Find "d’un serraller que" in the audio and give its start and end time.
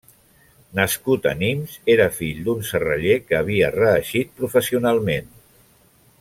2.47-3.37